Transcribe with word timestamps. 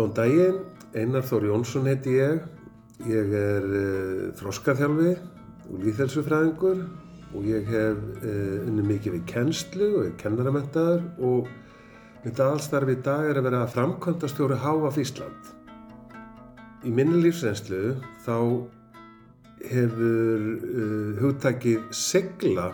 Góðan 0.00 0.14
daginn, 0.16 0.60
Einar 0.96 1.26
Þór 1.28 1.44
Jónsson 1.50 1.88
heiti 1.90 2.14
ég. 2.16 2.38
Ég 3.04 3.34
er 3.36 3.64
uh, 3.68 4.20
þróskaþjálfi 4.38 5.10
og 5.68 5.82
líðhelsufræðingur 5.82 6.78
og 7.36 7.44
ég 7.44 7.68
hef 7.68 7.98
uh, 8.22 8.62
unni 8.64 8.86
mikið 8.86 9.18
við 9.18 9.26
kennslu 9.28 9.90
og 9.98 10.06
er 10.06 10.14
kennaramentaður 10.22 11.04
og 11.28 11.50
mitt 12.24 12.40
aðalstarfi 12.40 12.96
í 12.96 13.02
dag 13.10 13.28
er 13.28 13.42
að 13.42 13.48
vera 13.50 13.60
framkvæmdastjóri 13.74 14.56
Háaf 14.64 14.96
Ísland. 15.04 15.52
Í 16.88 16.94
minni 16.96 17.20
lífsreynslu 17.26 17.92
þá 18.24 18.38
hefur 19.68 20.48
uh, 20.48 21.12
hugtakið 21.20 21.84
segla 21.92 22.70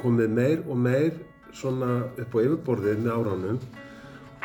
komið 0.00 0.32
meir 0.40 0.64
og 0.64 0.80
meir 0.88 1.12
svona 1.52 2.06
upp 2.08 2.40
á 2.40 2.44
yfirborðið 2.46 3.04
með 3.04 3.16
áránum 3.20 3.64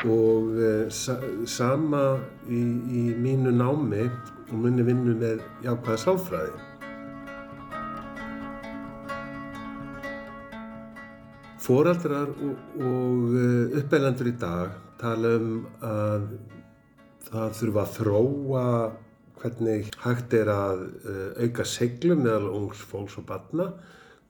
og 0.06 0.54
uh, 0.54 0.86
sa 0.94 1.16
sama 1.50 2.02
í, 2.46 2.60
í 2.86 3.02
mínu 3.18 3.50
námi 3.50 4.04
og 4.48 4.58
minni 4.62 4.84
vinnu 4.86 5.16
með 5.18 5.42
jákvæða 5.64 6.02
sálfræði. 6.04 6.52
Fóraldrar 11.68 12.30
og, 12.30 12.54
og 12.78 13.34
uh, 13.34 13.80
uppeilandur 13.80 14.30
í 14.30 14.36
dag 14.38 14.78
tala 15.02 15.34
um 15.40 15.50
að 15.84 16.30
það 17.28 17.58
þurfa 17.58 17.82
að 17.82 17.94
þróa 17.98 18.64
hvernig 19.38 19.90
hægt 20.02 20.34
er 20.38 20.52
að 20.52 20.84
uh, 20.86 21.26
auka 21.42 21.66
seglu 21.66 22.16
meðal 22.18 22.54
ungs 22.54 22.86
fólks 22.86 23.18
og 23.20 23.26
barna. 23.28 23.72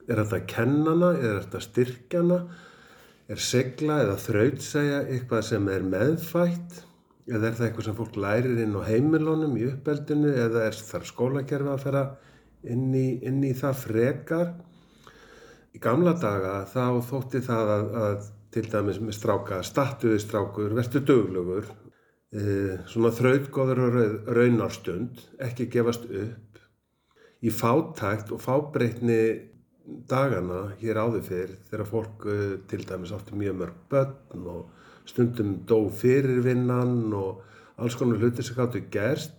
Er 0.08 0.22
þetta 0.22 0.40
að 0.40 0.48
kenna 0.48 0.94
hana, 0.94 1.12
er 1.20 1.42
þetta 1.42 1.60
að 1.60 1.66
styrkja 1.68 2.24
hana, 2.24 2.40
er 3.28 3.40
segla 3.44 4.02
eða 4.04 4.18
þrautsæja 4.22 5.00
eitthvað 5.06 5.42
sem 5.50 5.66
er 5.72 5.84
meðfætt 5.84 6.78
eða 7.28 7.50
er 7.50 7.56
það 7.58 7.66
eitthvað 7.66 7.86
sem 7.88 7.98
fólk 7.98 8.16
lærir 8.16 8.62
inn 8.62 8.78
á 8.78 8.82
heimilónum 8.88 9.58
í 9.60 9.66
uppeldinu 9.68 10.32
eða 10.32 10.64
er 10.70 10.78
þar 10.78 11.04
skólakerfi 11.10 11.72
að 11.74 11.84
fara 11.84 12.04
inn 12.64 12.88
í, 12.96 13.08
inn 13.28 13.42
í 13.44 13.52
það 13.56 13.82
frekar. 13.82 14.54
Í 15.76 15.80
gamla 15.82 16.14
daga 16.18 16.62
þá 16.70 17.04
þótti 17.10 17.42
það 17.44 17.74
að, 17.74 17.90
að 18.06 18.30
til 18.56 18.64
dæmis 18.72 19.00
með 19.02 19.18
stráka, 19.18 19.60
statuði 19.66 20.22
strákur, 20.22 20.72
verstu 20.76 21.02
döglugur, 21.04 21.68
e, 22.32 22.78
svona 22.88 23.12
þrautgóður 23.12 23.82
og 23.84 23.98
raunarstund, 24.38 25.20
ekki 25.44 25.68
gefast 25.74 26.08
upp. 26.08 26.62
Í 27.44 27.52
fátækt 27.54 28.32
og 28.34 28.40
fábreytni 28.42 29.20
dagana 30.10 30.74
hér 30.80 31.00
áður 31.00 31.24
fyrr 31.26 31.54
þegar 31.70 31.88
fólk 31.88 32.26
e, 32.28 32.38
til 32.70 32.84
dæmis 32.88 33.12
átti 33.16 33.36
mjög 33.38 33.60
mörg 33.62 33.82
börn 33.92 34.48
og 34.52 35.08
stundum 35.08 35.54
dó 35.68 35.78
fyrirvinnan 36.00 37.12
og 37.16 37.44
alls 37.80 37.96
konar 37.96 38.20
hluti 38.20 38.44
sem 38.44 38.58
gáttu 38.58 38.82
gerst 38.92 39.34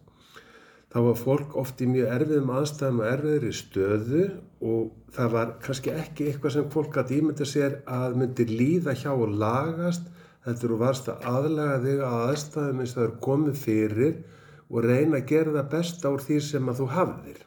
þá 0.89 0.99
var 1.05 1.19
fólk 1.19 1.57
oft 1.61 1.81
í 1.85 1.89
mjög 1.89 2.13
erfiðum 2.15 2.53
aðstæðum 2.57 3.01
og 3.03 3.09
erfiðri 3.11 3.51
stöðu 3.53 4.23
og 4.65 5.11
það 5.13 5.35
var 5.35 5.51
kannski 5.65 5.93
ekki 5.93 6.29
eitthvað 6.29 6.55
sem 6.55 6.71
fólk 6.73 6.95
gæti 6.97 7.19
ímynda 7.19 7.45
sér 7.49 7.77
að 7.99 8.17
myndi 8.21 8.47
líða 8.49 8.95
hjá 8.97 9.11
og 9.11 9.35
lagast 9.43 10.09
þetta 10.45 10.65
eru 10.65 10.79
varst 10.81 11.11
að 11.11 11.29
aðlaga 11.29 11.77
þig 11.85 12.03
að 12.07 12.25
aðstæðum 12.31 12.81
eins 12.81 12.95
og 12.95 12.99
það 12.99 13.07
eru 13.07 13.21
komið 13.27 13.61
fyrir 13.65 14.17
og 14.69 14.85
reyna 14.85 15.19
að 15.19 15.29
gera 15.29 15.55
það 15.59 15.71
besta 15.75 16.13
úr 16.13 16.25
því 16.25 16.39
sem 16.45 16.69
að 16.69 16.81
þú 16.81 16.89
hafðir. 16.95 17.39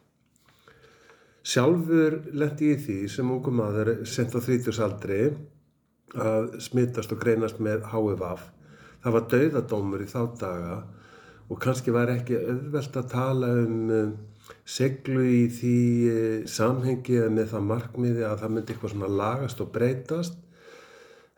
Sjálfur 1.43 2.19
lendi 2.39 2.73
ég 2.73 2.83
því 2.85 2.99
sem 3.11 3.31
ungum 3.35 3.63
aður 3.65 3.95
sent 4.07 4.35
á 4.35 4.41
þrítursaldri 4.43 5.23
að 6.23 6.59
smittast 6.63 7.15
og 7.15 7.23
greinast 7.23 7.59
með 7.59 7.87
HVV. 7.91 8.27
Það 9.03 9.17
var 9.17 9.31
dauðadómur 9.33 10.05
í 10.05 10.11
þá 10.11 10.21
daga 10.39 10.77
og 11.51 11.59
kannski 11.61 11.93
var 11.95 12.13
ekki 12.13 12.39
auðvelt 12.39 12.99
að 13.01 13.11
tala 13.11 13.57
um 13.65 13.91
um 13.91 14.13
seglu 14.67 15.25
í 15.27 15.43
því 15.53 15.77
uh, 16.13 16.47
samhengi 16.51 17.19
eða 17.19 17.35
með 17.35 17.51
það 17.53 17.69
markmiði 17.71 18.25
að 18.27 18.41
það 18.43 18.55
myndi 18.55 18.75
eitthvað 18.75 18.95
svona 18.95 19.13
lagast 19.21 19.63
og 19.63 19.71
breytast. 19.75 20.39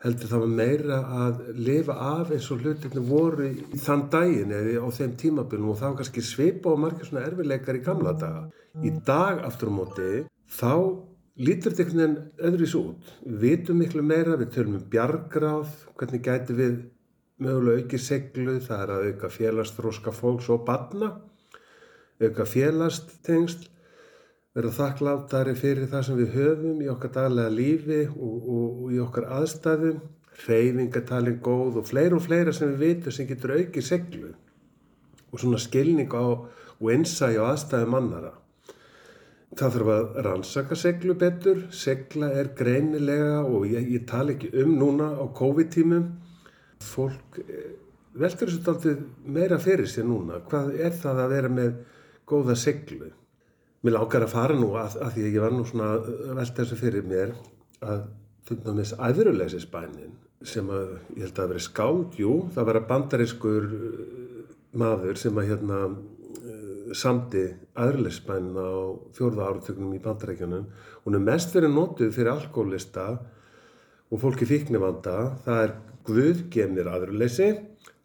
Heldur 0.05 0.29
það 0.29 0.43
var 0.43 0.51
meira 0.59 0.97
að 1.25 1.39
lifa 1.65 1.95
af 2.11 2.31
eins 2.35 2.51
og 2.53 2.61
hlutirni 2.61 3.01
voru 3.07 3.47
í 3.49 3.79
þann 3.81 4.05
daginn 4.13 4.53
eða 4.53 4.85
á 4.85 4.87
þeim 4.93 5.15
tímabilnum 5.17 5.71
og 5.73 5.79
það 5.79 5.89
var 5.89 5.97
kannski 6.01 6.23
svipa 6.27 6.69
og 6.69 6.81
margir 6.83 7.09
svona 7.09 7.25
erfileikar 7.25 7.79
í 7.79 7.81
gamla 7.87 8.13
daga. 8.21 8.43
Í 8.85 8.91
dag 9.07 9.41
aftur 9.47 9.73
á 9.73 9.77
móti 9.79 10.09
þá 10.59 10.73
lítur 11.35 11.73
þetta 11.73 11.83
einhvern 11.83 12.01
veginn 12.01 12.49
öðruvísu 12.49 12.81
út. 12.81 13.13
Við 13.25 13.39
vitum 13.43 13.81
miklu 13.81 14.03
meira, 14.05 14.37
við 14.39 14.51
tölum 14.55 14.77
um 14.77 14.85
bjargráð, 14.91 15.71
hvernig 15.97 16.23
gæti 16.23 16.55
við 16.55 16.75
mögulega 17.41 17.83
auki 17.83 17.99
seglu, 17.99 18.59
það 18.63 18.83
er 18.83 18.93
að 18.93 19.07
auka 19.09 19.31
félagstróska 19.33 20.13
fólks 20.15 20.51
og 20.53 20.63
barna, 20.67 21.15
auka 22.21 22.45
félagstengst, 22.47 23.67
vera 24.55 24.71
þakklátari 24.71 25.53
fyrir 25.59 25.89
það 25.91 26.05
sem 26.07 26.19
við 26.21 26.35
höfum 26.37 26.77
í 26.83 26.87
okkar 26.91 27.11
daglega 27.17 27.51
lífi 27.51 28.01
og, 28.07 28.35
og, 28.39 28.77
og 28.85 28.93
í 28.95 29.01
okkar 29.03 29.27
aðstæðum, 29.41 29.97
reyfingatalinn 30.45 31.41
góð 31.43 31.81
og 31.81 31.89
fleira 31.89 32.15
og 32.15 32.23
fleira 32.23 32.53
sem 32.55 32.71
við 32.71 32.85
vitum 32.85 33.15
sem 33.15 33.27
getur 33.27 33.55
aukið 33.55 33.87
seglu 33.87 34.31
og 35.31 35.41
svona 35.41 35.59
skilning 35.59 36.11
á 36.15 36.23
og 36.23 36.91
innsæi 36.91 37.35
á 37.35 37.43
aðstæðum 37.51 37.97
annara. 37.99 38.31
Það 39.55 39.75
þarf 39.75 39.91
að 39.93 40.17
rannsaka 40.25 40.75
seglu 40.79 41.15
betur, 41.19 41.61
segla 41.71 42.31
er 42.35 42.51
greinilega 42.55 43.43
og 43.43 43.67
ég, 43.71 43.87
ég 43.95 44.07
tala 44.07 44.35
ekki 44.35 44.51
um 44.63 44.73
núna 44.79 45.11
á 45.15 45.23
COVID-tímum. 45.35 46.09
Fólk 46.83 47.39
veldur 48.15 48.51
þessu 48.51 48.71
aldrei 48.71 48.95
meira 49.37 49.59
fyrir 49.59 49.87
sér 49.91 50.07
núna. 50.07 50.41
Hvað 50.47 50.75
er 50.79 50.95
það 50.95 51.21
að 51.23 51.37
vera 51.37 51.53
með 51.59 51.77
góða 52.27 52.59
seglu? 52.59 53.13
Mér 53.85 53.99
lákar 53.99 54.23
að 54.25 54.31
fara 54.33 54.55
nú 54.57 54.71
að, 54.81 54.95
að 54.97 55.11
því 55.13 55.23
að 55.23 55.35
ég 55.35 55.43
var 55.43 55.53
nú 55.53 55.63
svona 55.69 55.89
velta 56.39 56.63
þessu 56.63 56.77
fyrir 56.79 57.03
mér 57.05 57.35
að 57.85 58.07
fundna 58.47 58.73
með 58.73 58.79
þessu 58.81 58.97
aðuruleysinsbænin 59.07 60.15
sem 60.45 60.71
að 60.73 60.95
ég 61.13 61.21
held 61.25 61.41
að 61.41 61.51
veri 61.51 61.61
skáld, 61.61 62.17
jú, 62.17 62.33
það 62.55 62.67
var 62.69 62.79
að 62.79 62.87
bandariskur 62.89 63.67
maður 64.81 65.21
sem 65.21 65.37
að 65.37 65.51
hérna 65.51 65.79
samdi 66.97 67.43
aðurleysbænin 67.77 68.57
á 68.57 68.73
fjórða 69.15 69.51
áratökunum 69.51 69.93
í 69.95 70.01
bandarækjunum. 70.03 70.65
Hún 71.05 71.17
er 71.17 71.23
mest 71.29 71.53
verið 71.55 71.73
nótuð 71.73 72.13
fyrir 72.15 72.33
alkoholista 72.33 73.07
og 74.09 74.21
fólki 74.21 74.47
fíknivanda. 74.49 75.17
Það 75.45 75.61
er 75.63 75.73
guðgemnir 76.09 76.91
aðurleysi 76.91 77.49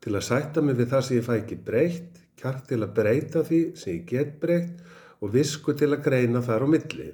til 0.01 0.15
að 0.15 0.27
sætta 0.29 0.65
mig 0.65 0.79
við 0.81 0.93
það 0.95 1.07
sem 1.07 1.21
ég 1.21 1.27
fæ 1.27 1.35
ekki 1.39 1.61
breytt, 1.67 2.23
kjark 2.41 2.65
til 2.69 2.81
að 2.81 2.95
breyta 2.97 3.45
því 3.49 3.61
sem 3.77 3.99
ég 3.99 4.07
get 4.09 4.39
breytt 4.45 4.97
og 5.21 5.35
visku 5.35 5.75
til 5.77 5.91
að 5.93 6.05
greina 6.07 6.43
þar 6.45 6.65
á 6.65 6.69
milli. 6.73 7.11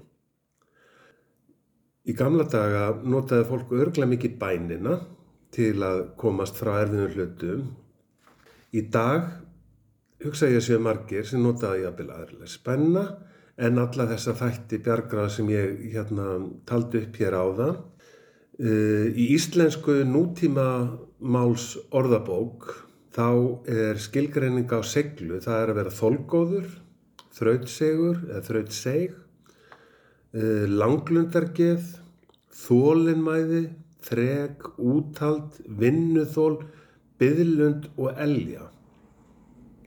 Í 2.06 2.15
gamla 2.15 2.47
daga 2.47 2.84
notaði 3.03 3.49
fólk 3.49 3.72
örglega 3.75 4.12
mikið 4.12 4.37
bænina 4.39 5.00
til 5.55 5.75
að 5.83 6.05
komast 6.21 6.59
frá 6.61 6.77
erfiðum 6.84 7.17
hlutum. 7.17 7.65
Í 8.77 8.84
dag 8.94 9.27
hugsa 10.22 10.50
ég 10.50 10.61
að 10.61 10.67
séu 10.69 10.83
margir 10.83 11.27
sem 11.27 11.43
notaði 11.43 11.83
jafnvel 11.83 12.12
aðrilega 12.15 12.53
spenna 12.53 13.05
en 13.56 13.81
alla 13.81 14.06
þessa 14.12 14.37
þætti 14.37 14.81
bjargrað 14.84 15.28
sem 15.34 15.50
ég 15.50 15.84
hérna 15.97 16.31
taldi 16.69 17.03
upp 17.03 17.21
hér 17.21 17.37
á 17.37 17.44
það. 17.59 17.77
Í 19.17 19.25
íslensku 19.34 19.99
nútíma 20.09 20.69
máls 21.21 21.75
orðabók 21.91 22.71
þá 23.17 23.29
er 23.73 24.00
skilgreining 24.00 24.69
á 24.73 24.81
seglu, 24.85 25.41
það 25.41 25.62
er 25.62 25.73
að 25.73 25.79
vera 25.81 25.94
þolgóður, 25.99 26.67
þrautsegur 27.37 28.23
eða 28.31 28.43
þrautseg, 28.47 29.17
langlundargeð, 30.77 31.91
þólinnmæði, 32.67 33.67
þreg, 34.06 34.71
úthald, 34.77 35.61
vinnuþól, 35.81 36.56
byðlund 37.21 37.91
og 37.97 38.19
elja 38.21 38.71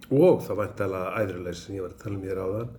og 0.10 0.40
það 0.42 0.62
væntalega 0.64 1.22
æðrulegs 1.22 1.60
sem 1.66 1.76
ég 1.78 1.84
var 1.86 1.92
að 1.94 2.04
tala 2.04 2.16
um 2.18 2.24
hér 2.26 2.40
á 2.42 2.48
þann. 2.50 2.70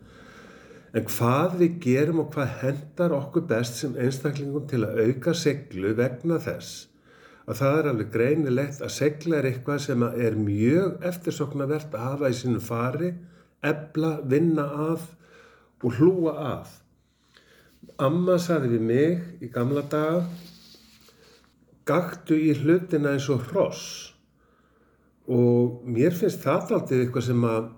En 0.91 1.05
hvað 1.07 1.53
við 1.61 1.75
gerum 1.85 2.23
og 2.25 2.33
hvað 2.35 2.55
hendar 2.65 3.13
okkur 3.15 3.45
best 3.53 3.77
sem 3.79 3.93
einstaklingum 3.95 4.65
til 4.71 4.81
að 4.83 5.03
auka 5.05 5.35
seglu 5.39 5.93
vegna 5.99 6.41
þess 6.43 6.89
að 7.47 7.61
það 7.61 7.77
er 7.79 7.89
alveg 7.91 8.11
greinilegt 8.15 8.83
að 8.83 8.93
segla 8.95 9.39
er 9.39 9.49
eitthvað 9.51 9.85
sem 9.87 10.03
er 10.09 10.39
mjög 10.39 11.07
eftirsoknavert 11.07 11.95
að 11.95 12.07
hafa 12.07 12.31
í 12.31 12.37
sinu 12.41 12.61
fari, 12.63 13.13
ebla, 13.67 14.19
vinna 14.25 14.67
að 14.91 15.09
og 15.85 15.99
hlúa 15.99 16.37
að. 16.45 16.77
Amma 18.01 18.37
saði 18.41 18.75
við 18.75 18.87
mig 18.91 19.45
í 19.45 19.51
gamla 19.53 19.83
daga, 19.93 20.25
gaktu 21.89 22.37
í 22.37 22.55
hlutina 22.61 23.15
eins 23.17 23.29
og 23.33 23.45
hross 23.51 23.85
og 25.31 25.85
mér 25.87 26.15
finnst 26.17 26.43
það 26.45 26.73
alltaf 26.77 26.97
eitthvað 26.97 27.27
sem 27.27 27.45
að 27.47 27.69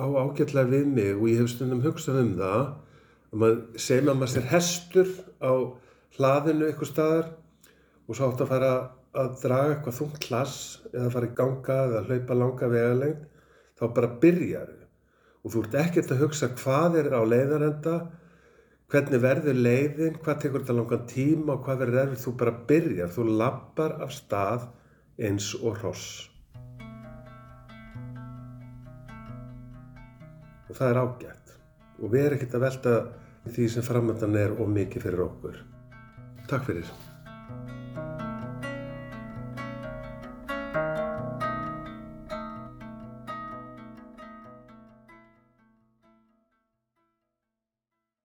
á 0.00 0.06
ágætlega 0.06 0.70
við 0.70 0.86
mig 0.94 1.12
og 1.16 1.26
ég 1.28 1.42
hef 1.42 1.50
stundum 1.52 1.82
hugsað 1.84 2.20
um 2.22 2.32
það 2.38 2.60
að 2.60 3.42
maður 3.42 3.82
segja 3.84 4.14
maður 4.14 4.32
sér 4.34 4.48
hestur 4.50 5.10
á 5.42 5.52
hlaðinu 6.16 6.68
eitthvað 6.68 6.92
staðar 6.92 7.28
og 8.06 8.16
svo 8.16 8.30
átt 8.30 8.44
að 8.44 8.52
fara 8.54 8.72
að 9.20 9.32
draga 9.42 9.74
eitthvað 9.74 9.98
þungt 9.98 10.20
klass 10.24 10.58
eða 10.92 11.10
fara 11.14 11.30
í 11.30 11.34
ganga 11.38 11.78
eða 11.86 12.04
hlaupa 12.06 12.36
langa 12.38 12.70
vegalengd, 12.70 13.24
þá 13.78 13.84
bara 13.96 14.10
byrjar. 14.22 14.72
Og 15.40 15.54
þú 15.54 15.62
ert 15.64 15.76
ekkert 15.82 16.10
að 16.12 16.24
hugsa 16.24 16.50
hvað 16.52 16.98
er 17.00 17.12
á 17.16 17.20
leiðarenda, 17.24 17.94
hvernig 18.90 19.22
verður 19.22 19.56
leiðin, 19.56 20.18
hvað 20.20 20.42
tekur 20.42 20.64
þetta 20.64 20.76
langan 20.76 21.06
tíma 21.08 21.54
og 21.54 21.64
hvað 21.64 21.84
verður 21.84 22.02
erfið. 22.04 22.24
Þú 22.24 22.34
bara 22.42 22.56
byrjar, 22.70 23.14
þú 23.14 23.26
lappar 23.40 23.96
af 24.04 24.12
stað 24.16 24.66
eins 25.20 25.52
og 25.60 25.80
hross. 25.80 26.08
Og 30.70 30.76
það 30.76 30.88
er 30.90 31.02
ágætt. 31.04 31.54
Og 32.00 32.12
við 32.12 32.26
erum 32.26 32.38
ekkert 32.38 32.58
að 32.58 32.66
velta 32.66 32.96
því 33.50 33.70
sem 33.72 33.86
framöndan 33.86 34.36
er 34.38 34.52
of 34.56 34.68
mikið 34.70 35.08
fyrir 35.08 35.24
okkur. 35.24 35.62
Takk 36.50 36.68
fyrir. 36.68 36.92